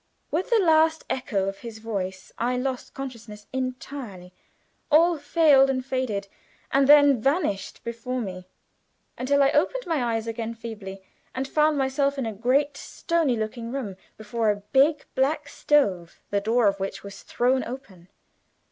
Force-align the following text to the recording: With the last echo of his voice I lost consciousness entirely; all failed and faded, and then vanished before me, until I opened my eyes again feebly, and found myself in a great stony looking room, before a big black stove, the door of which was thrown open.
With 0.31 0.49
the 0.49 0.57
last 0.57 1.05
echo 1.11 1.47
of 1.47 1.59
his 1.59 1.77
voice 1.77 2.31
I 2.39 2.57
lost 2.57 2.95
consciousness 2.95 3.45
entirely; 3.53 4.33
all 4.89 5.19
failed 5.19 5.69
and 5.69 5.85
faded, 5.85 6.27
and 6.71 6.87
then 6.89 7.21
vanished 7.21 7.83
before 7.83 8.19
me, 8.19 8.47
until 9.15 9.43
I 9.43 9.51
opened 9.51 9.85
my 9.85 10.15
eyes 10.15 10.25
again 10.25 10.55
feebly, 10.55 11.03
and 11.35 11.47
found 11.47 11.77
myself 11.77 12.17
in 12.17 12.25
a 12.25 12.33
great 12.33 12.77
stony 12.77 13.37
looking 13.37 13.71
room, 13.71 13.95
before 14.17 14.49
a 14.49 14.55
big 14.73 15.05
black 15.13 15.47
stove, 15.47 16.19
the 16.31 16.41
door 16.41 16.65
of 16.65 16.79
which 16.79 17.03
was 17.03 17.21
thrown 17.21 17.63
open. 17.63 18.07